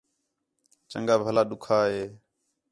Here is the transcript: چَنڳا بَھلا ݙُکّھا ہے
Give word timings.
چَنڳا 0.91 1.15
بَھلا 1.21 1.43
ݙُکّھا 1.49 1.79
ہے 1.91 2.03